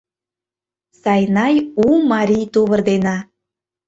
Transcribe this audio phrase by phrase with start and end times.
[1.01, 3.17] Сайнай у марий тувыр дене.